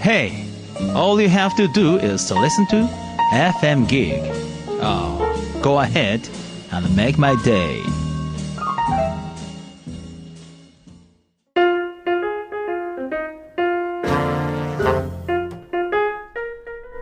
[0.00, 0.46] Hey,
[0.94, 2.88] all you have to do is to listen to
[3.32, 4.20] FM Gig.
[4.80, 5.20] Oh,
[5.62, 6.28] go ahead
[6.72, 7.82] and make my day.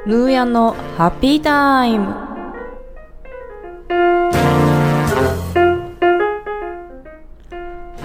[0.07, 0.47] Luya
[0.97, 2.26] happy time.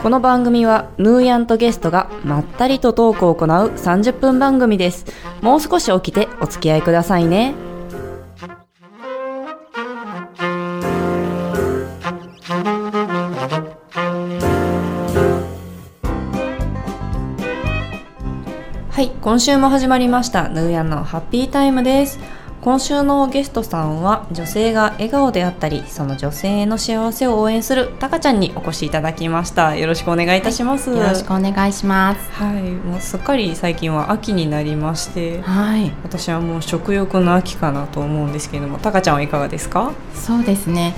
[0.02, 5.06] この番組はヌーヤンとゲストがまったりとトークを行う30分番組です。
[5.42, 7.54] もう少し起きてお付き合いくださいね。
[18.90, 20.50] はい今週も始まりました。
[20.50, 22.41] ヌーヤンのハッピータイムです。
[22.62, 32.32] 今週のゲストさんは女性が笑顔であったりその女性の幸せを応援するたかちゃんにお越しいただきましたよろしくお願いいたします、よろしくお願いします。
[32.32, 39.94] はいもうすっかり最近は秋になりましてはい、私はもう食欲の秋かなと思うんですけれどもたかちゃんはいかがですか？
[40.14, 40.94] そうですね。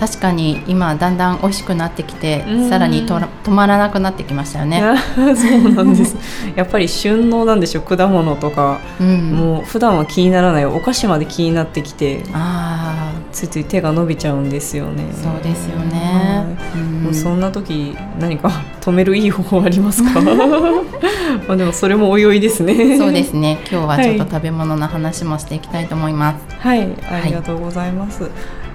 [0.00, 4.80] 確かに今だんだん美味しくなってきてうん、さらにとら止まらなくなってきましたよね。
[5.14, 5.22] そ
[5.68, 6.16] うなんです。
[6.56, 9.32] やっぱり旬のなんでしょう果物とか、うん。
[9.32, 15.04] もう普段は気にならないお菓子まで気になってきてあついつい手が伸びちゃうんですよね。
[15.12, 15.98] あ、そうですよね。
[15.98, 16.78] はい。
[16.78, 17.02] うん。
[17.04, 20.20] もうそんな時何か 止めるいい方法ありますか？
[21.46, 22.96] まあでもそれもおいおいですね。
[22.96, 23.58] そうですね。
[23.70, 24.30] 今日はちょっとはい。
[24.30, 26.56] 食べ物の話もしていきたいと思います。
[26.58, 26.88] はい。
[27.10, 28.30] ありがとうございます、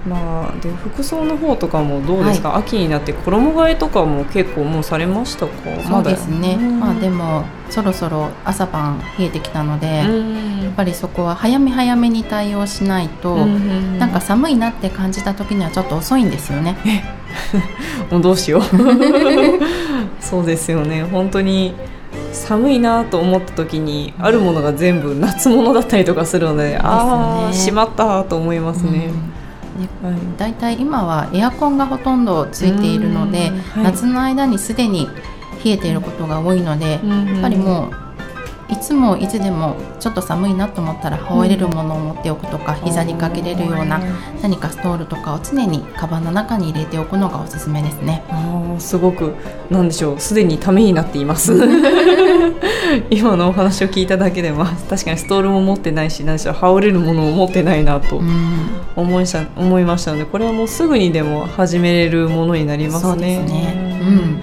[0.08, 5.54] まあで服装の方とかもどうですか、秋になって衣替えとかも結構もうされましたか？
[5.88, 6.58] そうですね。
[6.58, 16.76] まあでももそろそろ朝晩冷えてきたので、やっんぱりそこは早め早めに対応しないと、うんなんか寒いなって感じた時にはちょっと遅いんですよね。
[18.12, 18.62] もうどうしよう。
[20.22, 21.04] そうですよね。
[21.12, 21.74] 本当に
[22.32, 29.35] 寒いなと思った時にあるものが全部夏物だったりとかするので、ああしまったと思いますね、うん
[30.02, 33.60] はいだいたい今はエアコンがほとんどついているので、うん。
[33.60, 33.84] はい。
[33.84, 35.08] 夏の間にすでに
[35.64, 37.02] 冷えていることが多いので、やっ
[37.42, 38.05] ぱりうもう
[38.68, 44.00] いつもいつでもちょっと寒いなと思ったら羽織れるものを持っておくとか、膝にかけれるような
[44.42, 48.24] 何かストールとかを常にカバンの中に入れておくのがおすすめですね。
[48.80, 49.36] すごく
[49.70, 51.54] なんでしょうすでにためになっています。
[53.10, 58.32] 今のお話を聞いただけでまあ確かにストールも持ってないし何でしょう羽織れるものも持ってないなとうん。
[58.96, 64.00] 思いした思いましたのでこれはもうすぐにでも始めれるものになりますそうでねすね。
[64.02, 64.42] うん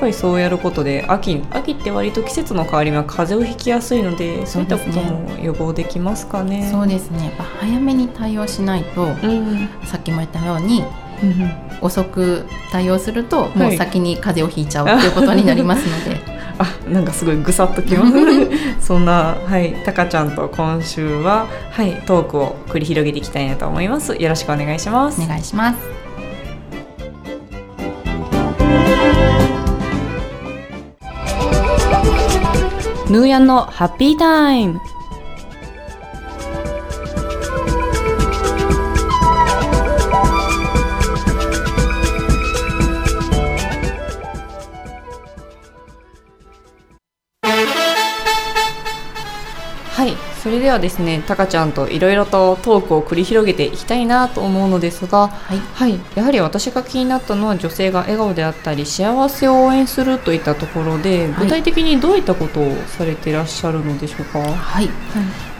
[0.00, 6.68] ぱりそうやることで秋秋って割と季節の変わり目は風邪をひきやすいのでそういったことも予防できますかね。
[6.70, 7.32] そうですね。
[7.60, 10.84] 早めに対応しないと、うんさっきも言ったように
[11.22, 11.50] うん
[11.80, 16.20] 遅く対応すると、いもう先に風邪をひいちゃうっていうことになりますので。
[16.60, 18.12] あなんかすごいぐさっときます
[18.86, 25.99] そんなはいたかちゃんと今週ははいトークを繰り広げていきたいなと思いますよろしくお願いしますお願いします。
[33.10, 34.80] ヌーヤンのハッピータイム。
[50.60, 55.58] れではですねたかちゃんといろいろとトークを繰り広げていきたいなと思うのですがはい。
[55.58, 61.44] はい、やはり私が気になったのは女性が笑顔であったり幸せを応援するといったところではい。
[61.44, 64.38] 具体的にどういったことをされていらっしゃるのでしょうか？
[64.40, 64.88] はい。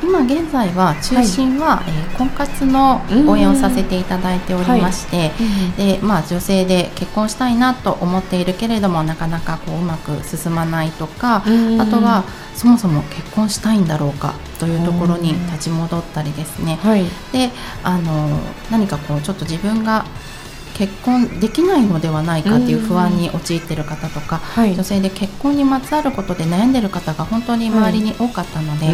[0.03, 5.31] 今現在は中心は、えー婚活の応援をさせていただいておりまして、
[5.79, 11.43] でまあ、女性で結婚したいなと思っているけれどもなかなかこううまく進まないとか、あ
[11.87, 12.25] とは
[12.55, 16.77] そもそも結婚したいんだろうかというところに立ち戻ったりですね。
[16.77, 17.51] はい、で
[17.83, 18.39] あの
[18.71, 20.05] 何かこうちょっと自分が
[20.75, 24.75] 結婚できないのではないかっていう不安に陥っている方とか、はい。
[24.75, 28.87] 女性で結婚にまつわることで悩んでいる方が本当に周りに多かったので、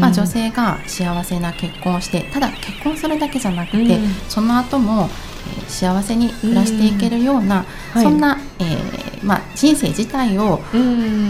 [0.00, 4.14] まあ、女性が幸せな結婚をしてただ結婚するだけじゃなくて、うん。
[4.28, 5.27] その後も、えー
[5.68, 8.04] 幸せに暮らしていけるような、はい。
[8.04, 10.60] そんな、えーまあ、人生自体を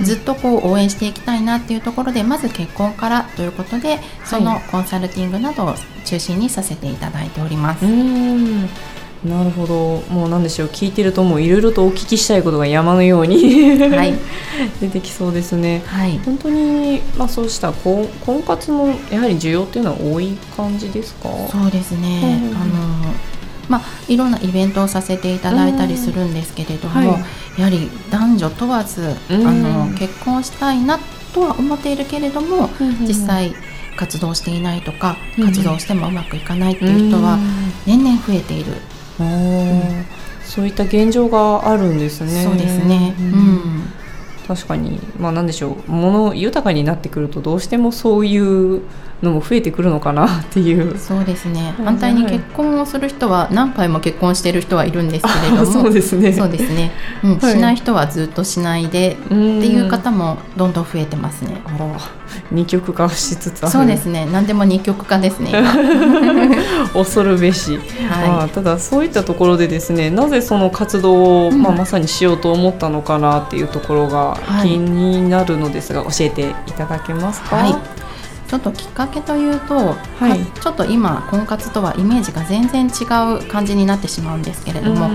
[0.05, 5.75] ずっとこう応援していきたいなっていうところでまず結婚からということでそのコンサルティングなどを
[6.05, 7.84] 中心にさせていただいております。
[7.84, 8.62] うん。
[9.25, 10.00] なるほど。
[10.12, 10.69] もうなんでしょう。
[10.69, 13.37] 聞いてるともういろいろとお聞きしたいことが山のように
[13.81, 14.14] はい、
[14.81, 15.82] 出てきそうですね。
[15.87, 16.20] はい。
[16.25, 21.28] 本当に、まあ、そうした婚婚活のやはり需要っていうのは多い感じですか？
[21.50, 22.56] そうですね、うん。
[22.56, 23.14] あの
[23.68, 27.60] まあ、いろんなイベントをさせていただいたりするんですけれども、うんはい。
[27.60, 29.46] やはり男女問わず、うん。
[29.46, 32.68] あの結婚したいなととは思っているけれども、
[33.06, 33.54] 実際
[33.96, 37.38] 活動していないとか、活動してもうまくいかないっていう人は
[37.86, 38.72] 年々増えている。
[40.44, 42.42] そういった現状があるんですね。
[42.42, 43.14] そうですね。
[43.18, 43.82] うん。
[44.46, 44.98] 確かに。
[45.18, 45.90] まあ何でしょう。
[45.90, 48.82] 物豊かになってくるとどうしてもそういう
[49.22, 50.98] のも増えてくるのかなっていう。
[50.98, 51.74] そうですね。
[51.84, 55.66] 反対に結婚をする人は何回も結婚している人はいるんですけれども。
[55.72, 56.32] そうですね。
[56.32, 56.92] そうですね、
[57.24, 61.60] うん、はい、しない人はずっとしないでっていう方もどんどん増えてますね。
[61.66, 62.18] あら。
[62.50, 64.26] 二極化しつつそうですね。
[64.30, 65.52] 何でも二極化ですね。
[66.92, 67.78] 恐るべし、
[68.08, 77.97] はい、ただそういったところでですねなぜその活動を、まあ、まさにしようと思ったのかなっていうところが気になるのですが、はい、教えていただけますか、はい
[78.48, 83.04] ちょっときっかけというと、はい、ちょっと今婚活とはイメージが全然違
[83.36, 85.08] う感じになってしまうんですけれども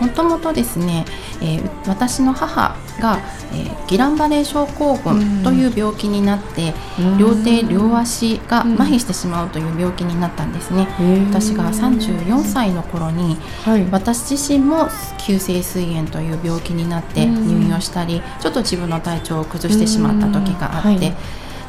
[0.00, 1.04] もともとですね、
[1.42, 3.18] えー、私の母が、
[3.52, 6.72] えー、ギランバレー症候群という病気になって、
[7.18, 10.86] 両手両足が麻痺してしまうという病気になったんですね、
[11.30, 14.88] 私が34歳の頃に、はい、私自身も
[15.18, 21.12] 急性膵炎という病気になって入院をしたり、ちょっと自分の体調を崩してしまった時があって。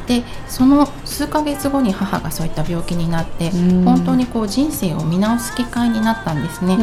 [0.06, 3.50] でその数ヶ月後に母がそういった病気になって、
[3.84, 6.76] 本当にこう人生を見直す機会になったんですね。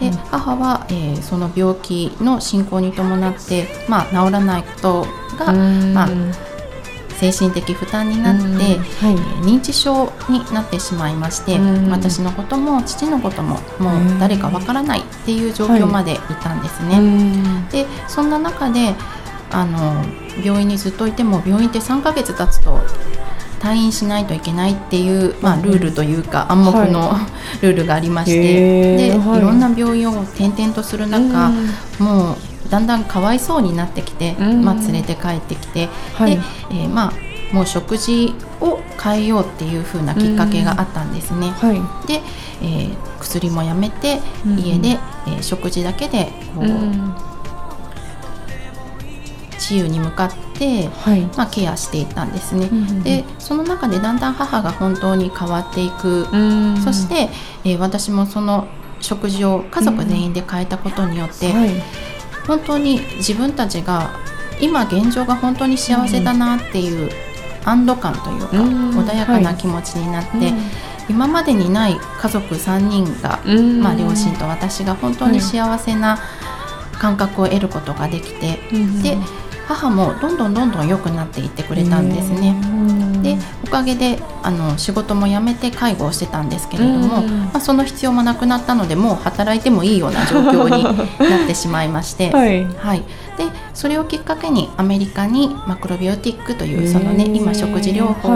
[0.00, 5.06] で母は、えー、その病気の進行に伴って、まあ、治らないこと
[5.36, 6.08] が、まあ、
[7.14, 9.16] 精神的負担になって、はい、
[9.46, 11.58] 認知症になってしまいまして、
[11.90, 16.96] 私のことも父のことももう誰かわからないっていう状況までいたんですね。
[16.96, 18.94] はい、でそんな中で
[19.54, 20.04] あの
[20.44, 22.80] 病院にずっといても病院って3ヶ月経つと
[23.60, 27.28] 退院しないといけないっていう、まあ、ルールというか暗黙の、は
[27.62, 31.50] い、 ルールがありましてで、はい、いろんな病院を転々とする中、
[31.98, 32.36] もう
[32.68, 41.50] だんだんかわいそうになってきて、まあ、連れて帰ってきて、はい、でえー、まあ、もう食事を変えようっていう風なきっかけがあったんですね。
[41.50, 42.20] はい、で、
[42.62, 44.20] えー、薬もやめて
[44.58, 47.33] 家で、えー、食事だけでこう、
[49.68, 52.68] 治癒に向かって、はい、まあ、ケアしていったんですね。
[52.70, 56.26] うんうん、でその中でだんだん母が本当に変わっていく。
[56.84, 57.30] そして、
[57.64, 58.66] えー、私もその
[59.00, 61.70] 食事を家族全員で変えたことによって、はい、
[62.46, 64.10] 本当に自分たちが
[64.60, 67.10] 今現状が本当に幸せだなっていう
[67.64, 70.52] 安堵感というか、穏やかな気持ちになって。
[71.06, 73.40] 今までにない家族3人が、
[73.82, 76.18] まあ、両親と私が本当に幸せな
[76.98, 78.58] 感覚を得ることができて、
[79.02, 79.18] で
[79.66, 82.54] 母もどんどんどんどん良くなっていってくれたんですね。
[83.22, 93.02] でおかげであの仕事も辞めて介護をしてたんですけれども、まあ、その必要もなくなったのでもう働いてもいいような状況になってしまいまして、 はい、はい、
[93.36, 93.44] で
[93.74, 98.30] それをきっかけにアメリカにマクロビオティックというそのね今食事療法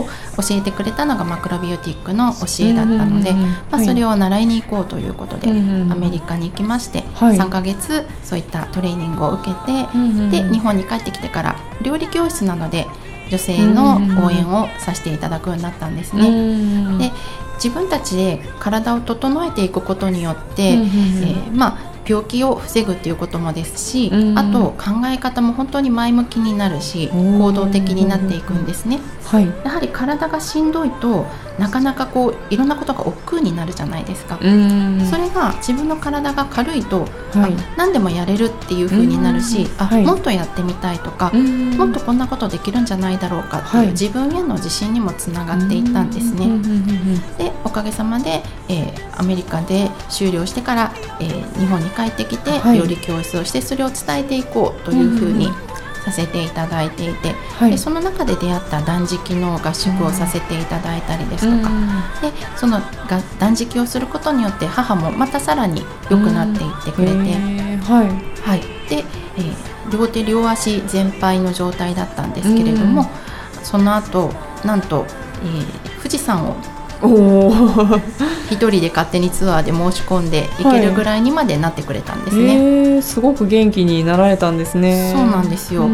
[0.00, 0.08] を教
[0.52, 5.52] えてくれたのがマクロビオティックの教えだったので、まあ、それを習いに行こうということでア
[5.94, 12.86] メリカに行きまして、3ヶ月そういったトレーニングを受けて、で日本に帰ってきてから料理教室なので
[13.30, 16.98] 女性の応援をさせていただくようになったんですね。
[16.98, 17.12] で
[17.62, 31.26] 自分たちで体を整えていくことによって、えー、まあ病気を防ぐっていうこともですし、うん、あと考え方も本当に前向きになるし行動的になっていくんですね、はい、やはり体がしんどいと
[31.58, 34.38] なかなかこういろんなことが億劫になるじゃないですか。
[34.38, 46.48] それが自分の体が軽いと、はい、何でもやれるっていう風になるしあ、はい、もっとやってみたいとかもっとこんなことできるんじゃないだろうかっていう、自分への自信にもつながっていったんですね。
[47.38, 55.50] でおかげさまで、えー、アメリカで終了してから、えー、日本に帰ってきて、料理教室をしてそれを伝えていこうというふうに
[56.10, 61.70] させていただいていて、はい、でその中で出会った断食の合宿をさせていただいたりですとか、
[62.20, 69.04] でそのが断食をすることによって母もまたさらに良くなっていってくれて、はい、はい、で、
[69.36, 73.08] えー、両手両足全敗の状態だったんですけれども、
[73.62, 74.30] その後
[74.64, 75.06] なんと、
[75.42, 76.56] えー、富士山を
[78.50, 85.12] 一人で勝手にツアーで申し込んで行けるぐらいにまでなってくれたんですね、はいえー、すごく元気になられたんですね。
[85.14, 85.88] そうなんですよ。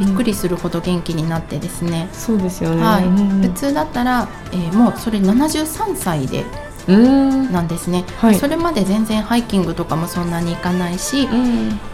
[0.00, 6.44] びっくりするほど元気になってですねそうですよね、はい、普通だったら、えー、もうそれ73歳で
[6.88, 11.28] なんですね、はい、それまで全然ハイキングとかもそんなに行かないし、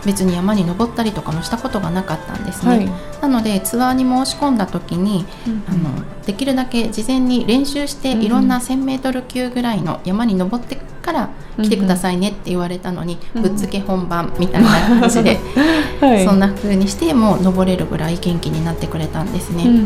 [0.05, 2.91] 別に山に登ったりとかもしたことがなかったんですね、はい、
[3.23, 10.77] なのでツアーに申し込んだ時に、うん、あのできるだけ事前に練習していろんな 1,000m 級ぐらいの山に登って
[11.07, 11.31] から
[11.63, 13.43] 来てくださいねって言われたのに、うん。
[13.43, 15.39] ぶっつけ本番みたいな感じで、
[16.01, 16.25] はい。
[16.25, 19.65] そんな風にしてもう登れるぐらい元気になってくれたんですね。
[19.65, 19.83] うんうんう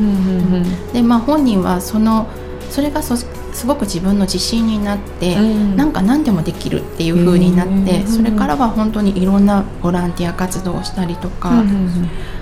[0.60, 0.92] ん。
[0.92, 2.26] でまあ本人はその
[2.70, 5.76] それがそすごく自分の自信になって、うん。
[5.76, 11.64] なんか何でもできるっていう風になってそれからは本当にいろんなボランティア活動をしたりとか、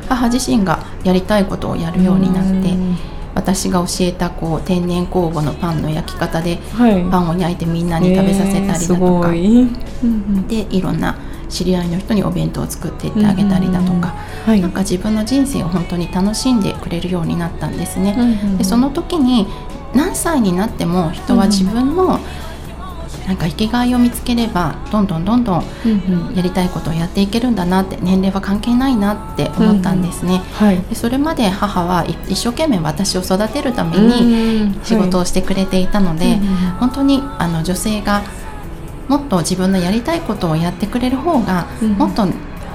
[0.08, 2.96] 母自身がやりたいことをやるようになって、うん
[3.34, 7.08] 私が教えたこう天然酵母のパンの焼き方ではい。
[7.08, 9.62] パンを焼いてみんなに食べさせたりだとか、ごい。
[9.62, 9.68] うん
[10.02, 10.48] うん。
[10.48, 11.16] でいろんな
[11.48, 14.08] 知り合いの人にお弁当を作っていってあげたりだとか、
[14.44, 14.60] はい。
[14.60, 18.16] なんか自分の人生を本当に楽しんでくれるようになったんですね。
[18.58, 19.46] でその時に
[19.98, 22.20] 何歳になっても人は自分の
[23.26, 26.34] なんか生きがいを見つければどんどんどんどんうんうん。
[26.34, 30.38] やりたいことをやっていけるんだなって年齢は関係ないなって思ったんですね。
[30.54, 30.80] はい。
[30.80, 36.54] でそれまで母はい一生懸命私を育てるために仕事をしてくれていたので、はいうんうん。
[36.80, 38.22] 本当にあの女性が
[39.08, 41.92] もっと自分のやりたいことをやってくれる方が、うん。
[41.92, 42.26] もっと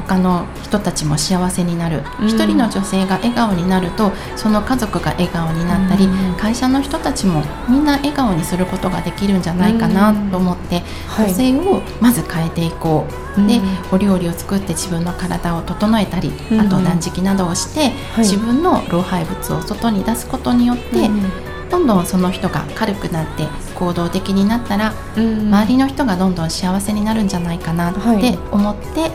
[0.07, 2.03] 他の人たちも幸せになる。
[2.19, 2.27] うん。
[2.27, 6.35] 一、人の女性が笑顔になるとその家族が笑顔になったり、うん。
[6.35, 11.27] 会社の人たちもみんな笑顔にすることができるんじゃないかなと思って、はい。
[11.27, 13.05] 女性をまず変えていこ
[13.37, 13.63] う、でうん。
[13.91, 18.25] お料理を作って自分の体を整えたり、うんあと断食などをして、はい。
[18.25, 25.47] 自分の老廃物を外に出すことによって、うんどんどんその人が軽くなって行動的になったら、うん。
[25.47, 29.09] 周りの人がどんどん幸せになるんじゃないかなって思って、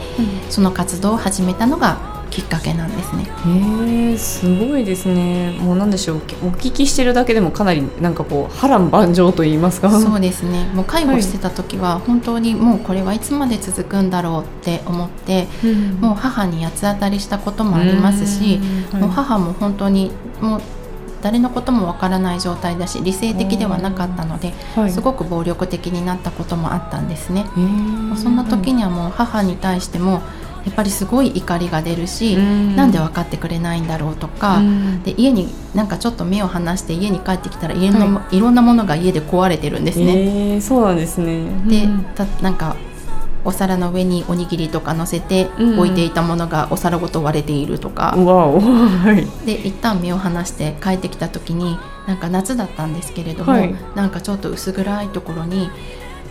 [0.51, 3.29] その活動を始めたのがきっかけなんですね。
[3.47, 5.57] へえすごいですね。
[5.61, 6.17] もうなんでしょう。
[6.17, 9.89] お聞きしてるだけでもかなりなんかこう波乱万丈と言いますか。
[10.01, 10.69] そうですね。
[10.75, 15.91] もう介護してた時は本当にもうこれはいつまで続くんだろうって思って、うん。
[16.01, 18.59] もう母に八つ当たりしたこともありますし、
[18.93, 19.01] うん。
[19.01, 20.11] もう母も本当に
[20.41, 20.61] もう
[21.23, 24.91] 誰のこともわからない状態だし理性的ではなかったので、はい。
[24.91, 27.47] すごく暴力的になったこともあったんですね。
[28.17, 30.23] そんな時にはもう母に対しても
[30.65, 32.77] やっぱりすごい怒りが出るし、うん。
[32.77, 35.03] なんで分かってくれないんだろうとか、うん。
[35.03, 40.05] で家になんかちょっと目を離して家に帰ってきたら家の、い、ろんなものが家で壊れてるんですね。
[40.07, 41.45] へえそうなんですね。
[41.67, 42.05] でうん。
[42.15, 42.77] たなんか
[43.45, 45.79] お皿の上におにぎりとか乗せてうん。
[45.79, 48.61] 置いていたものがお皿ごと割れているとか、わお。
[48.61, 49.47] はい。
[49.47, 53.75] で一旦目を離して帰ってきた時になんか夏だったんですけれども、はい。
[53.95, 55.71] なんかちょっと薄暗いところに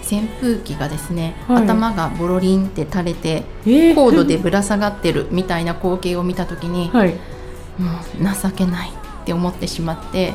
[0.09, 1.63] 扇風機がですね、はい。
[1.63, 3.95] 頭がボロリンって垂れてえー。
[3.95, 7.13] コードでぶら下がってるみたいな光景を見た時に、はい。
[7.77, 8.91] もう情けないっ
[9.25, 10.33] て思ってしまって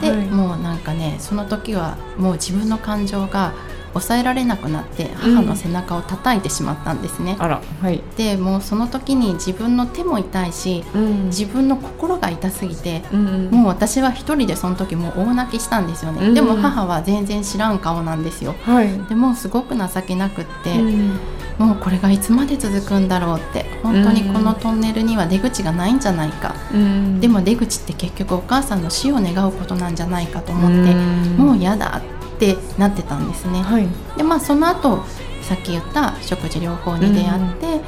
[0.00, 0.30] で、はい。
[0.30, 3.52] もうなんかねその時はもう自分の感情が
[3.94, 7.36] 抑えられなくなって母の背中を叩いてしまったんですね。
[7.38, 8.02] あらはい。
[8.16, 11.26] でもうその時に自分の手も痛いしうん。
[11.26, 16.34] 自分の心が痛すぎてうんもう私は一人でその時もう大泣きしたんですよね、うん。
[16.34, 18.54] でも母は全然知らん顔なんですよ。
[18.62, 18.88] はい。
[19.08, 21.18] でもうすごく情けなくって、うん。
[21.58, 27.20] もうこれがいつまで続くんだろうって本当にこのトンネルには出口がないんじゃないか、うん。
[27.20, 31.36] でも出口って結局お母さんの死を願うことなんじゃないかと思って、ん。
[31.36, 33.86] もう嫌だってなってたんですね、はい。
[34.16, 35.04] でまあその後
[35.42, 37.80] さっき言った食事療法に出会って、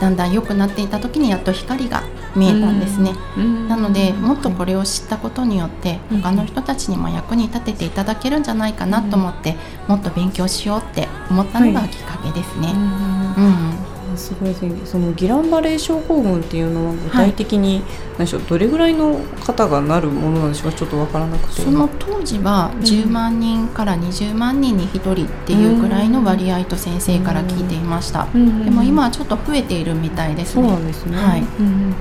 [0.00, 2.02] だんだん良くなっていた時にやっと光が
[2.34, 3.68] 見えたんですね、うん。
[3.68, 6.20] なのでもっとこれを知ったことによってうん。
[6.22, 9.56] 他の人たちにも役に立てていただけるんじゃないかなと思って
[9.88, 12.72] もっと勉強しようって思ったのがきっかけですね。
[12.74, 12.80] うん。
[12.80, 14.80] うんすごいですね。
[14.84, 18.42] そのギランバレー症候群っていうのは具体的に、何でしょう？
[18.48, 20.72] どれぐらいの方がなるものなんでしょう？
[20.72, 21.62] かちょっとわからなくて。
[21.62, 28.28] その当時は10万人から20万人に1人っていうぐらいの割合と先生から聞いていました。
[28.34, 28.64] うん。
[28.64, 30.70] でも今はちょっと増えているみたいですそうね。
[30.70, 31.16] なんですね。
[31.16, 31.40] はい。
[31.40, 31.94] うん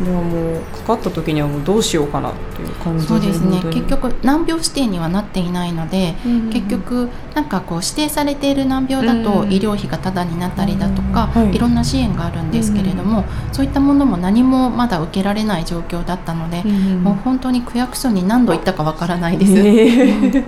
[0.00, 3.60] ではもうかかった時にはもうどうしようかなっていう感じそうですね。
[3.72, 11.54] 結局難病指定にはなっていないので、うん結局なんかこう指定されている難病だとうん医療費がタダになったりだとか、うんはい。
[11.54, 20.42] い、ろんな支援があるんですけれども、そういったものも何もまだ受けられない状況だったので、うんもう本当に区役所に何度行ったかわからないです。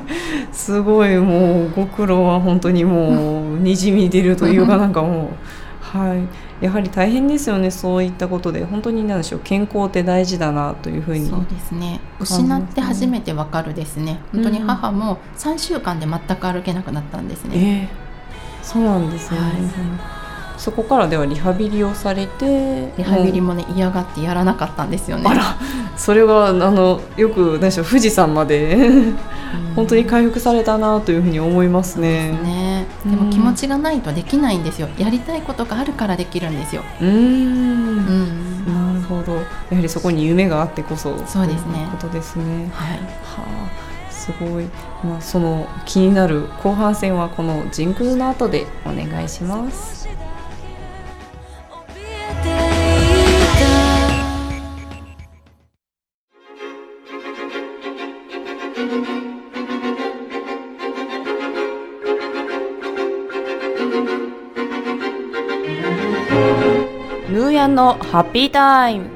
[0.53, 6.23] すごいもうご苦労は本当にもうにじみ出るというかなんかもうはい
[6.61, 8.65] やはり大変ですよねそういったことで。
[8.65, 12.01] 本当に何でしょう健康って大事だなというふうにそうですね。
[12.19, 14.21] 失って初めてわかるですね。
[14.33, 17.89] 本当に母も3週間で全く歩けなくなったんですね、ええ。
[18.63, 20.24] そうなんですね、はい
[20.65, 25.25] そこからではリハビリをされてリハビリももね嫌がってやらなかったんですよね。
[25.27, 25.59] あら
[25.95, 29.17] それがあのよく何でしょう富士山までうん。
[29.77, 32.33] 本当に回復されたなというふうに思いますね。
[32.43, 34.89] ねうんでも気持ちがないとできないんですよ。
[34.97, 37.11] やりたいことがあるからできるんですよ、うーん。
[37.11, 38.95] うん。
[38.95, 39.35] なるほど。
[39.35, 41.87] やはりそこに夢があってこそそうですね。
[41.91, 42.71] ことですね。
[42.73, 42.99] はい。
[42.99, 43.05] は
[43.39, 44.65] あすごい、
[45.05, 50.04] まあ、その気になる後半戦はこのジングルの後でお願いします。
[58.85, 69.09] ヌーヤンのハッピータイム。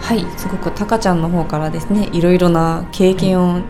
[0.00, 3.62] はいすごくタカちゃんの方からですねいろいろな経験を、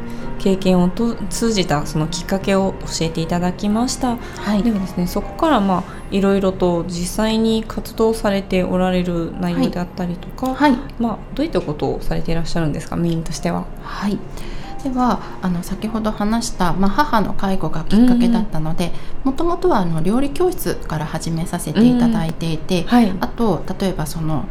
[0.42, 4.62] 経験をと通じたそのきっかけを教えていただきました、はい。
[4.62, 10.76] ではですねそこからまあいろいろと実際に活動されておられる内容であったりとか、はい。
[10.98, 13.66] まあ、どういったことをされていらっしゃるんですかメインとしては？
[13.82, 14.18] はい。
[14.82, 18.90] ではあの先ほど話した、まあ、母の介護がきっかけだったので
[19.22, 23.12] もともとはあの料理教室から始めさせていただいていて、はい。
[23.20, 24.46] あと例えばその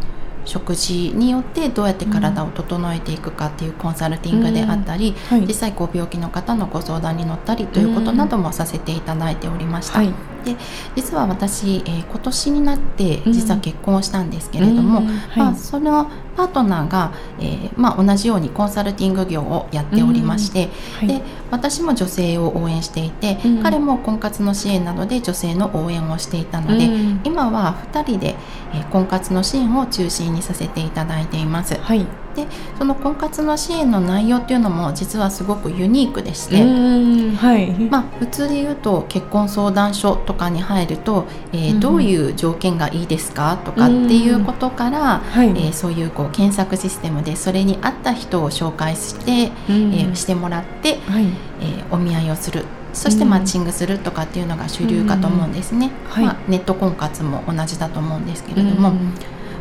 [0.45, 9.99] 食事によってどうやって体を整えていくかっていうコンサルティングであったり、はい実際ご病気の方のご相談に乗ったりということなどもさせていただいておりました。
[9.99, 10.55] はいで
[10.95, 13.33] 実は私、えー今年になってうん。
[13.33, 15.39] 実は結婚したんですけれども、うんはい。
[15.39, 20.69] まあ、そのパートナーが、えーまあ、同じようにコンサルティング業をやっておりまして、
[20.99, 21.07] はい。
[21.07, 21.21] で
[21.51, 23.63] 私も女性を応援していて、うん。
[23.63, 27.21] 彼も婚活の支援などで女性の応援をしていたので、うん。
[27.23, 28.35] 今は2人で、
[28.73, 31.75] えー婚活の支援を中心にさせていただいています。
[31.75, 32.47] はいで
[32.77, 37.71] その婚活の支援の内容っていうのも実はすごくユニークでして、うんはい。
[37.71, 41.79] まあ、普通で言うと結婚相談所とかに入ると、えーうん。
[41.79, 45.49] どういう条件がいいですかとかっていうことから、はい。
[45.49, 49.93] えーそういうこう検索システムでそれに合った人を紹介して、うん。
[49.93, 51.25] えーしてもらって、はい。
[51.61, 52.65] えーお見合いをする。
[52.93, 53.29] そしてうん。
[53.29, 56.25] マッチングするとかっていうのが主流かと思うんですね、はい。
[56.25, 59.13] まあ、ネット婚活も同じだと思うんですけれども、うん。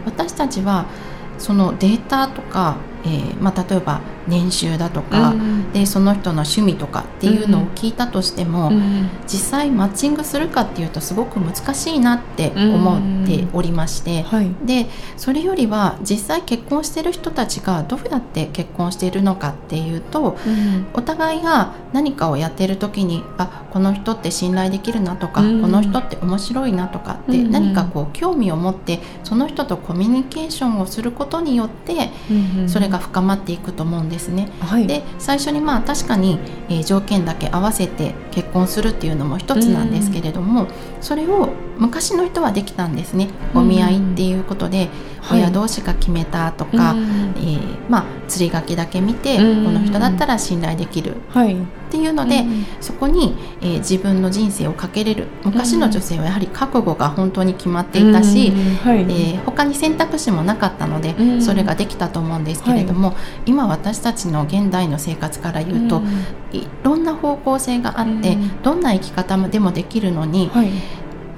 [0.04, 0.86] 私たちは
[1.40, 14.50] そのデータとか、えーまあ、例えば年収だとか、うんでその人の趣味とかっていうのを聞いたとしても、うん実際マッチングするかっていうとすごく難しいなって思っておりまして、はい。
[14.64, 34.48] でそれよりは実際結婚してる人たちがどうやって結婚しているのかっていうとうんお互いが何かをやってる時にあこの人って信頼できるなとか、うんこの人って面白いなとかって、うん何かこう興味を持ってその人とコミュニケーションをすることによってうんそれが深まっていくと思うんですね。
[34.60, 40.66] はいで最初にまあ確かに、えー条件だけ合わせて結婚するっていうのも一つなんですけれども、
[41.00, 41.50] それを
[41.80, 43.28] 昔の人はできたんですね。
[43.54, 44.88] お見合いっていうことで、
[45.20, 45.40] はい。
[45.40, 47.02] 親同士が決めたとか、うん。
[47.36, 49.64] えーまあ釣り書きだけ見て、うん。
[49.64, 51.16] この人だったら信頼できる。
[51.30, 51.54] はい。
[51.54, 51.56] っ
[51.90, 52.66] ていうので、うん。
[52.80, 55.26] そこに、えー自分の人生をかけれる。
[55.44, 58.74] 昔の女性はやはり覚悟が本当に決まっていたし、うん。
[58.76, 59.00] はい。
[59.00, 61.42] えー他に選択肢もなかったので、うん。
[61.42, 63.14] それができたと思うんですけれども、
[63.46, 66.06] 今私たちの現代の生活から言うと、うん。
[66.52, 68.62] いろんな方向性があって、うん。
[68.62, 70.62] どんな生き方でもできるのに、は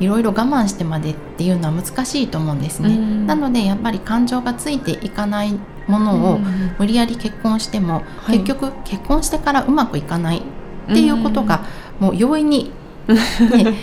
[0.02, 2.88] いいろいろ我慢してまでっていうのは難しいと思うんですね。
[2.88, 3.26] うん。
[3.26, 8.38] なのでやっぱり感情がついていかないものをうん無理やり結婚しても、はい。
[8.38, 10.42] 結局結婚してからうまくいかないっ
[10.86, 11.64] ていうことが
[12.00, 12.72] もう容易に、
[13.08, 13.74] ね、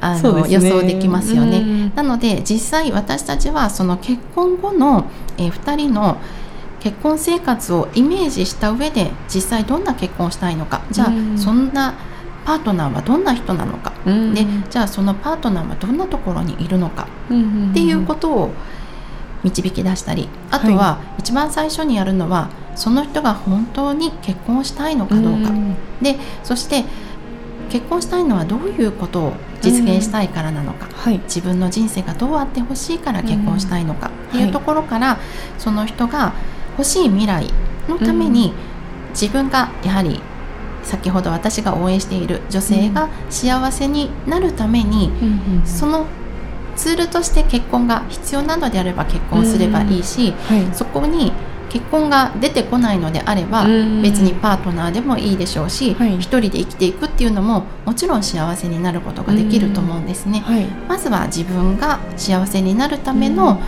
[0.00, 0.52] あの、ね。
[0.52, 1.58] 予想できますよね。
[1.58, 5.04] うんなので実際私たちはその結婚後の、
[5.38, 6.16] え2人の
[6.80, 10.82] 結婚生活をイメージした上で実際どんな結婚をしたいのか。
[10.90, 11.38] じゃあ、うん。
[11.38, 11.94] そんな
[12.48, 14.32] パートナーはどんな人なのか、うん。
[14.32, 17.06] でじゃあそのパートナーはどんなところにいるのか。
[17.30, 18.50] うんっていうことを
[19.44, 25.76] 導き出したりあとは一番最初にやるのはその人が本当に結婚したいのかどうか、ん。
[26.00, 26.86] でそして
[27.68, 31.18] 結婚したいのはどういうことを実現したいからなのか、はい。
[31.24, 34.10] 自分の人生がどうあってほしいから結婚したいのか。
[34.28, 35.18] っていうところから、
[35.58, 36.32] その人が
[36.78, 37.50] 欲しい未来
[37.88, 38.54] のために、
[39.10, 40.22] 自分がやはり
[40.88, 45.12] 先ほど私が応援している女性が幸せになるために、
[45.64, 46.06] その
[46.76, 50.74] ツールとして結婚が必要なのであれば結婚すればいいし、はい。
[50.74, 51.32] そこに
[51.68, 56.14] 結婚が出てこないのであれば、うん別にパートナーでもいいでしょうし、はい。
[56.14, 60.40] 一人で生きていくっていうのももちろん幸せになることができると思うんですね。
[60.40, 60.64] はい。
[60.88, 63.60] まずは自分が幸せになるための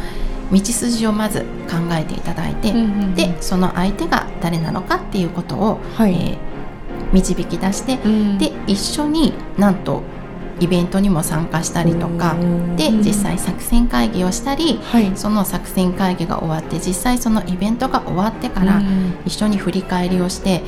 [0.51, 2.73] 道筋をまず考えていただいて、
[3.15, 6.13] でその相手が誰なのかっていうことを、はい。
[6.15, 6.50] えー
[7.12, 8.38] 導き出して、うん。
[8.38, 10.03] で一緒になんと
[10.61, 12.77] イベントにも参加したりとかうん。
[12.77, 15.12] で実際作戦会議をしたりはい。
[15.14, 19.14] その作戦会議が終わって実際そのイベントが終わってからうん。
[19.25, 20.62] 一緒に振り返りをして、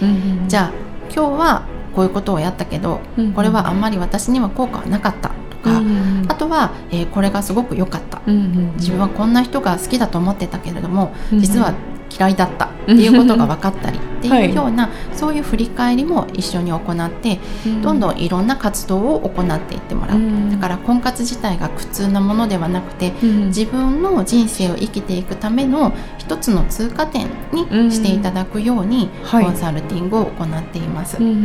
[0.48, 0.72] じゃあ
[1.14, 1.62] 今日は
[1.94, 11.40] こういうことをやったけど、うんこれはあんまり私には効果はなかったとか、うんあとは、えーこれがすごく良かった、自分はこんな人が好きだと思ってたけれども、うん。
[11.40, 11.74] 実は
[12.10, 17.40] 嫌いだったっていうことが分かったりってはいいうような、そういう振り返りも一緒に行って、
[17.82, 20.50] どんどんいろんな活動を行っていってもらう、うん。
[20.50, 23.46] だから婚活自体が苦痛なものではなくてうん。
[23.46, 29.44] 自分の人生を生きていくための一つの通過点にしていただくようにはい。
[29.44, 31.16] コンサルティングを行っています。
[31.18, 31.32] うんうん。
[31.34, 31.36] う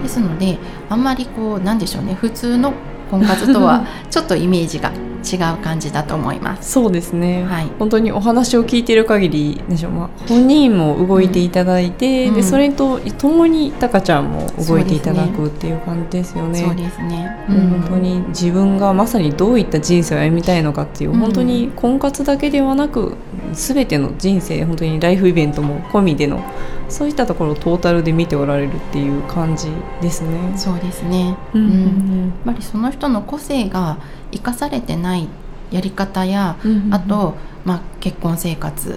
[0.00, 0.02] ん。
[0.02, 2.72] ですのであんまりこうなんでしょうね普通の
[3.10, 6.72] 婚活とはちょっとイメージが違う感じだと思います。
[6.72, 7.66] そうですね、はい。
[7.78, 12.34] 本当にお話を聞いている限りでしょう、まあ、本人も動いていただいて、うん。
[12.34, 16.60] でそれとともにタカちゃんも動いていただくっていう感じですよね。
[16.60, 17.36] そうですね。
[17.48, 17.56] うん。
[17.80, 21.18] 本当に自分がまさにどういった人生を歩みたいのかっていう、うん。
[21.18, 23.16] 本当に婚活だけではなく
[23.52, 26.42] 全ての人生本当にライフイベントも込みでの
[26.88, 29.68] そういったところをトータルで見ておられるっていう感じ
[30.00, 30.52] ですね。
[30.56, 31.36] そうですね。
[31.54, 31.62] うん。
[31.62, 32.32] うん。
[32.46, 33.98] やっぱりその人の個性が
[34.32, 35.28] 生かされてない
[35.70, 37.34] やり方や、うんうんあと、
[37.64, 38.96] まあ、結婚生活っ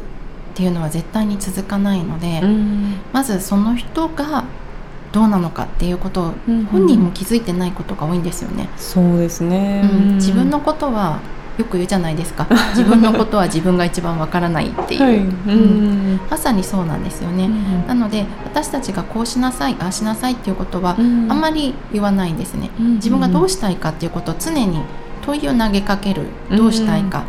[0.53, 2.95] ていうのは絶対に続かないので、うん。
[3.13, 4.45] まずその人が
[5.11, 6.65] どうなのかっていうことをうんうん。
[6.65, 8.69] 本人も気づいてないことが多いんですよね。
[8.77, 10.15] そうですね、うん。
[10.15, 11.19] 自分のことは
[11.57, 12.47] よく言うじゃないですか。
[12.69, 16.19] 自分のことは自分が一番わからないっていう、はい、うん。
[16.29, 17.45] まさにそうなんですよね。
[17.45, 21.31] うんなので私たちがこうしなさいああしなさいっていうことはうん。
[21.31, 22.69] あんまり言わないんですね。
[22.79, 24.81] うん自分がどうしたいかっていうことを常に
[25.21, 26.27] 問いを投げかける。
[26.49, 27.23] どうしたいか、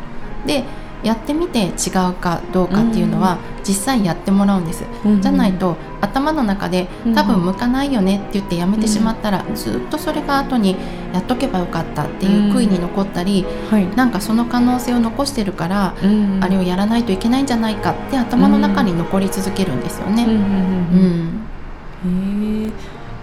[0.46, 0.64] で
[1.02, 10.76] やってみて違うかどうかっていうのは実際やってもらうんです、うんじゃないと頭の中でうん多分向かないよねって言ってやめてしまったら、ずっとそれが後に
[11.12, 20.26] やっとけばよかったっていう悔いに残ったり、はい、なんかその可能性を残してるから、うんあれをやらないといけないんじゃないかって頭の中に残り続けるんですよね。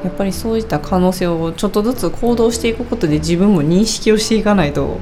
[0.03, 4.99] やっぱりそういった可能性をちょっとずつ行動していくことで自分も認識をしていかないと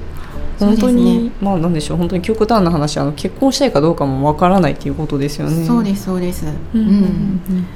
[0.60, 5.65] 本当に、まあなんでしょう本当に極端な話あの結婚したいかどうかもわからないっていうことですよね。
[5.65, 6.46] そうですそうです。
[6.74, 7.67] うんうん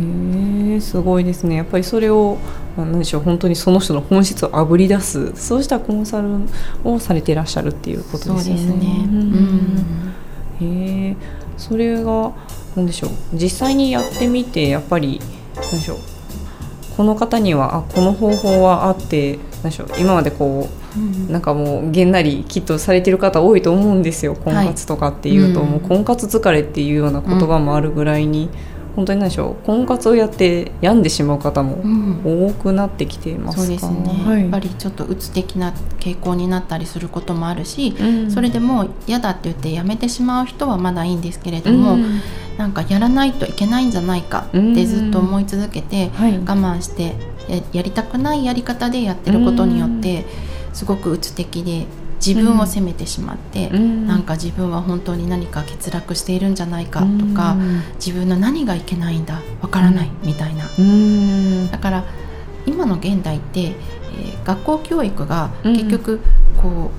[0.00, 2.38] へえすごいですねやっぱりそれを
[2.76, 6.28] まあなんでしょう本当にその人の本質をあぶり出すそうしたコンサル
[6.84, 8.62] をされていらっしゃるっていうことですよね。
[8.62, 9.06] ですね。
[9.06, 10.14] ううんん
[10.60, 11.16] へえ
[11.56, 12.32] それが
[12.76, 15.20] 何でしょう実際にやってみてやっぱり
[15.56, 15.98] 何でしょう
[16.96, 20.77] この方にはあこの方法はあって何でしょう今までこう
[21.28, 28.48] なんかもうげんなりきっとされてる方多いと思うんですよ婚活とかっていうと、うんもう婚活疲れっていうような言葉もあるぐらいに、
[28.98, 32.48] 本当に何でしょう婚活をやって病んでしまう方もうん。
[32.48, 38.30] 多くなってきてますか、そうですね、はい、やっぱりちょっとうつ的な傾向になったりすることもあるし、うん。
[38.30, 42.20] それでもう嫌だって言ってやめてしまう人はまだいいんですけれども、うん。
[42.56, 46.38] なんかやらないといけないんじゃないかってずっと思い続けて、はい。
[46.38, 47.14] 我慢して
[47.48, 50.26] ややりたくないやり方でやってることによって
[50.78, 51.86] すごくうつ的で
[52.24, 54.06] 自分を責めてしまって、うん。
[54.06, 57.82] なんか自分は本当に何か欠落しているんじゃないかとか、うん。
[57.96, 60.66] 自分の何がいけないんだわからないみたいな。
[60.78, 61.68] うん。
[61.68, 62.04] だから
[62.64, 63.74] 今の現代って、えー
[64.44, 65.72] 学校教育がうん。
[65.74, 66.20] 結局
[66.62, 66.90] こ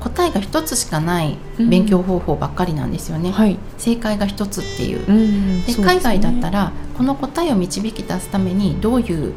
[0.00, 5.04] う、答えが一つしかない勉強方法ばっかりなんですよね、はい、正解が一つっていう。
[5.08, 5.64] うん。
[5.64, 9.32] で海外だったらこの答えを導き出すためにどういう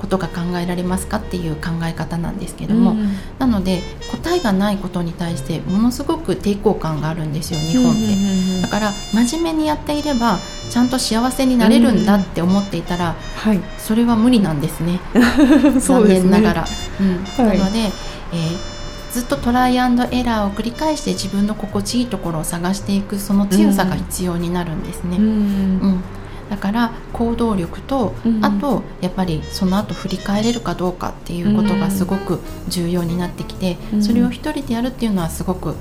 [0.00, 2.96] ことが考えられますかっていう考え方なんですけども、
[3.38, 8.62] なので答えがないことに対してものすごく抵抗感があるんですよ日本って。
[8.62, 10.38] だから真面目にやっていれば
[10.70, 15.00] ちゃんと幸せになれるんだって思っていたら、はい、それは無理なんですね。
[15.12, 16.30] 残 そうですね。
[16.30, 16.66] 念ながら。
[17.00, 17.46] うん。
[17.46, 17.58] はい。
[17.58, 25.16] なので、えーずっとトライアンドエラーを繰り返して自分の心地いいところを探していくその強さが必要になるんですね。
[25.16, 25.24] うん。
[25.24, 26.04] うん
[26.50, 28.44] だから行動力と、うん。
[28.44, 34.02] あとやっぱりその後振り返れるかどうかっていうことがすごく重要になってきて、うん。
[34.02, 35.76] それを一人でやるっていうのはすごく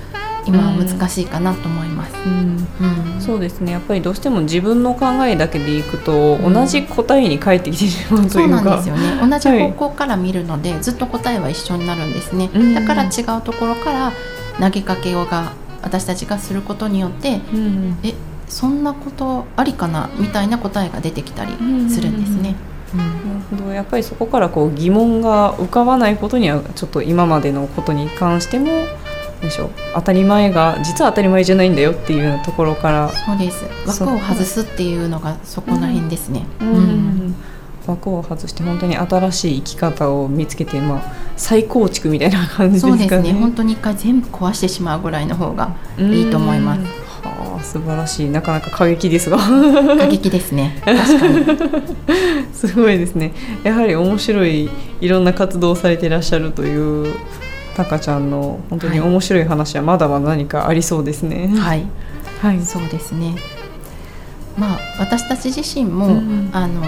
[0.45, 2.13] 今は難しいかなと思います。
[2.25, 2.67] うん。
[3.15, 3.21] うん。
[3.21, 3.71] そうですね。
[3.71, 9.29] やっぱりどうしても自分の考えだけでいくと、うん同じ答えに返ってきてしまうとそいううかなんですよね。
[9.29, 12.73] 同じ方向から見るので、ずっと答えは一緒になるんですね、うん。
[12.73, 14.11] だから違うところから
[14.59, 15.51] 投げかけようが
[15.81, 17.97] 私たちがすることによってうん。
[18.03, 18.13] え
[18.49, 21.51] そんなことありかなみたいな答えが出てきたり
[21.89, 22.55] するんですね。
[22.63, 23.11] うんなる
[23.51, 28.65] ほどやっぱりそこからこう疑問が浮かばないことにはちょっと今までのことに関しても
[29.41, 36.45] でしょう当たり前が実は当たり前じゃないんだよっていうところから、そうです枠を外すっていうのがそこら辺ですね。
[37.87, 42.97] 枠を外して本当に新しい生き方を見つけて、まあ、再構築みたいな感じですかね。
[42.97, 46.81] そうですね本当に一回全部壊してしまうぐらいの方がいいと思います。
[47.63, 48.29] 素晴らしい。
[48.29, 49.37] なかなか過激ですが。
[49.37, 50.81] 過激ですね。
[50.85, 51.45] 確かに。
[52.53, 53.33] すごいですね。
[53.63, 54.69] やはり面白い
[55.01, 57.15] いろんな活動をされていらっしゃるという
[57.75, 61.49] タカちゃんの本当に面白い話はまだまだ何かありそうですね。
[61.57, 61.85] はい、
[62.41, 62.61] はい。
[62.61, 63.35] そうですね。
[64.57, 66.49] まあ私たち自身も、うん。
[66.51, 66.81] あの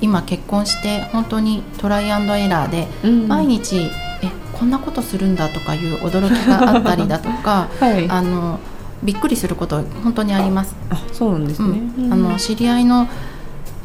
[0.00, 3.28] 今結婚して本当にトライアンドエラーでうん。
[3.28, 3.90] 毎日
[4.22, 8.08] えこんなことするんだとかいう驚きがあったりだとか はい。
[8.08, 8.58] ああの
[9.04, 10.74] びっくりすること本当にあります。
[11.12, 12.12] そうなんですね、うん。
[12.12, 13.06] あの知り合いの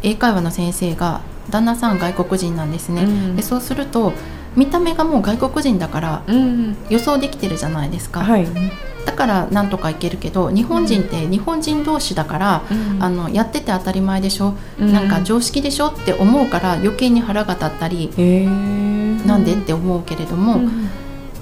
[0.02, 3.04] 英会話の先生が旦那さん外国人なんですね。
[3.04, 3.36] うん。
[3.36, 4.14] でそうすると
[4.56, 6.78] 見た目がもう外国人だからうん。
[6.90, 8.48] 予想できてるじゃないですか、はい、
[9.06, 12.64] だからなんとかいけるけど日本人って日本人同士だから、
[13.00, 14.94] あのやってて当たり前でしょ、うん。
[14.94, 18.10] なんか常識でしょって思うから余計に腹が立ったり、
[19.26, 20.88] なんでって思うけれども、うん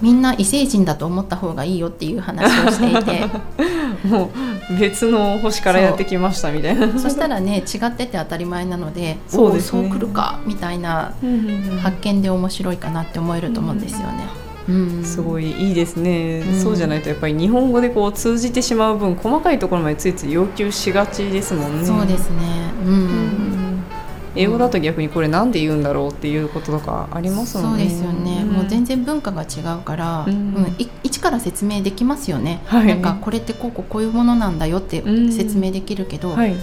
[0.02, 3.26] みんな異星人だと思った方がいいよっていう話をしていて
[4.08, 4.30] も
[4.70, 11.14] う別の星からやってきましたみたいなそしたらね違ってて当たり前なのでそうですねそう来るかみたいな
[11.82, 14.28] 発見で面白いかなって思えると思うんですよね。
[14.70, 22.38] うんすごいいいですね、うんそうじゃないとやっぱり日本語でこう通じてしまう分細かいところまでついつい要求しがちですもんねそうですね。
[22.86, 22.94] うん。
[22.94, 22.96] う
[23.54, 23.57] ん
[24.38, 27.86] 英語だと逆にこれなんで言うんだろうっていうこととかありますもんね。
[27.86, 28.48] そうですよね、ん。
[28.50, 30.54] もう全然文化が違うから、ううん。
[30.54, 32.88] んい一から説明できますよね、はい。
[32.88, 35.32] なんかこれってこうこうこういうものなんだよってうん。
[35.32, 36.56] 説明できるけど、はい。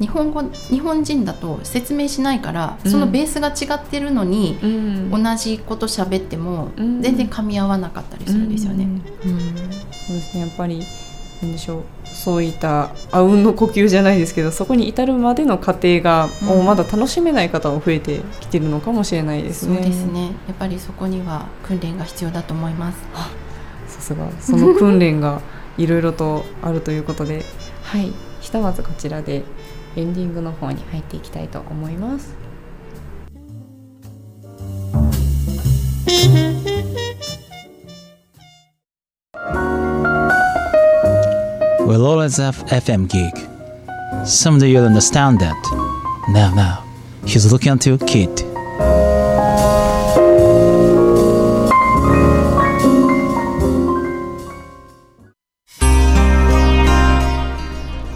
[0.00, 2.90] 日本語日本人だと説明しないからうん。
[2.90, 5.10] そのベースが違ってるのに、うん。
[5.10, 7.02] 同じこと喋ってもうん。
[7.02, 8.84] 全然噛み合わなかったりするんですよね。
[9.24, 9.42] うん。
[9.92, 10.40] そうですね。
[10.40, 10.82] やっぱり
[11.42, 19.80] なんでしょうそういったあうんの呼吸じゃないですけどそこに至るまでの過程が、うんもうまだ楽しめない方も増えてきてるのかもしれないですそうね。
[19.80, 22.98] ですねやっぱりそこには訓練が必要だと思います。
[23.88, 25.40] さすがその訓練が
[25.78, 27.44] いろいろとあるということで
[27.82, 29.42] はいひとまずこちらで
[29.96, 32.34] エンディングの方に入っていきたいと思います。
[41.92, 43.36] We'll always have FM gig.
[44.24, 45.62] Someday you'll understand that.
[46.30, 46.84] Now, now,
[47.26, 48.30] he's looking at your kid.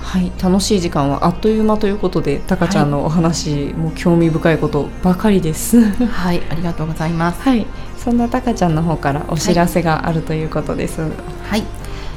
[0.01, 5.83] はい、楽しい時間はあっという間ということで、たかちゃんのお話、もう興味深いことばかりです。
[6.07, 7.43] はい、ありがとうございます。
[7.43, 7.67] はい、
[7.99, 11.03] そんなたかちゃんの方からお知らせがあるということです。
[11.03, 11.63] はい。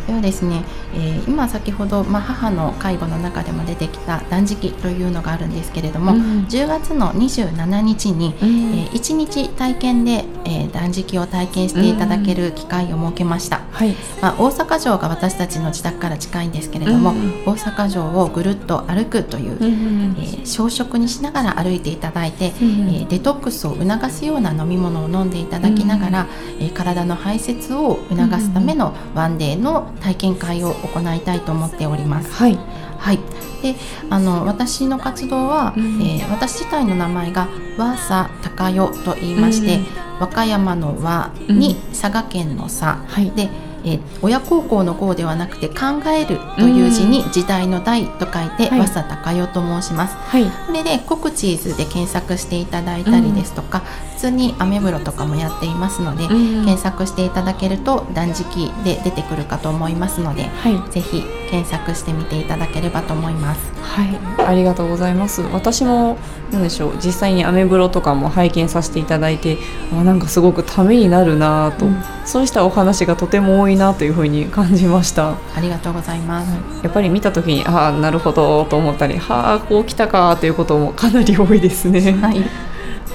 [0.10, 6.22] ではですね、えー今先ほど、まあ、母の介護の中でも出てきた断食というのがあるんですけれども、うん。
[6.50, 17.44] 10月の27日に、えー1日体験で、えー断食を体験していただける機会を設けました、はい、まあ、大阪城が私たちの自宅から近いんですけれども、うん。
[17.46, 26.28] 大阪城をぐるっと歩くという、えー小食にしながら歩いていただいて、うんえーデトックスを促すような飲み物を飲んでいただきながら、
[26.60, 32.32] えー体の排泄を促すためのワンデーの体験会を行いたいと思っております。
[32.32, 32.60] はい、
[32.98, 33.20] はい、
[33.62, 33.76] で
[34.10, 36.02] あの私の活動は、うん。
[36.02, 39.86] えー私自体の名前が和佐高代と言いまして、うん。
[40.20, 43.32] 和歌山の和に佐賀県の佐、はい。
[43.32, 43.50] で、
[43.84, 45.76] えー親孝行の孝ではなくて考
[46.10, 48.80] えるという字に時代の代と書いて、はい。
[48.80, 50.16] 和佐高代と申します。
[50.16, 53.80] はい、これでコクチーズで検索していただいたりですとか、
[54.16, 56.66] 普通にアメブロとかもやっていますので、うん。
[56.66, 63.72] 検索していただけると断食で出てくるかと思いますので、はい、ぜひ検索してみていただければと思います。
[63.82, 65.42] はい、ありがとうございます。
[65.42, 66.18] 私も
[66.52, 69.58] なんでしょう、実際にアメブロとかも拝見させていただいて、
[69.92, 75.30] あなんかすごくためになるなぁと、うんそうしたお話がとても多いなというふうに感じました。
[75.30, 76.52] ありがとうございます。
[76.84, 82.00] やっぱり見た時にああなるほどと思ったり、はあこう来たかということもかなり多いですね。
[82.22, 82.36] はい、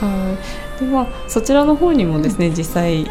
[0.00, 0.36] は
[0.80, 0.84] い。
[0.84, 3.08] ではそちらの方にもですね、実際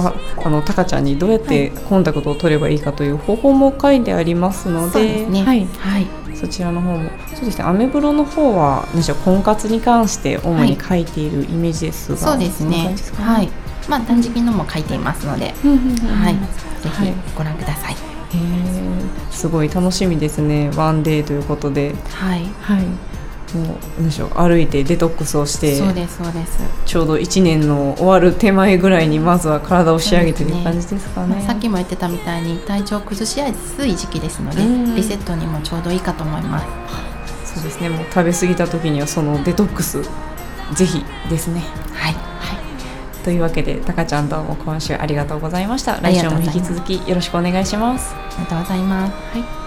[0.00, 5.26] はあのタカちゃんにどうやってコンタクトを取ればいいかという方法も書いてありますので。
[5.26, 5.66] はい。
[5.66, 6.06] はい、
[6.36, 7.64] そちらの方もそうですね。
[7.64, 12.68] アメブロの方は何でしょう婚活に関して主に書いているイメージですが、そうですね。
[12.68, 13.12] んな感じです。
[13.12, 13.22] か？
[13.22, 13.48] はい、
[13.88, 16.34] まあ断食のも書いていますので、はい、
[16.82, 17.06] ぜはい。
[17.06, 17.92] ひご覧ください。
[17.92, 19.32] へー。
[19.32, 20.70] すごい楽しみですね。
[20.76, 21.94] ワンデーということで。
[22.10, 22.86] はい、はい
[23.54, 26.58] もう何でしょう歩いてデトックスをしてそうですそうです。
[26.84, 36.66] ちょうど1年の終わる手前ぐらいにまずは体を仕上げてる感じですかねまあさっきも言ってたみたいに体調を崩しやすい時期ですので、うんリセットにもちょうどいいかと思います。
[37.54, 40.02] そうですねもう食べ過ぎた時にはそのデトックス
[40.74, 41.60] ぜひですね
[41.92, 42.16] はい、
[43.24, 46.00] というわけで、たかちゃんどうも今週ありがとうございました。
[46.00, 48.14] 来週も引き続きよろしくお願いします。
[48.14, 49.12] ありがとうございます。
[49.36, 49.65] はい。